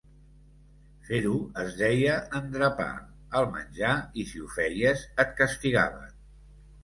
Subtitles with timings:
[1.09, 2.87] Fer-ho es deia "endrapar"
[3.41, 3.93] el menjar
[4.23, 6.11] i si ho feies et castigaven.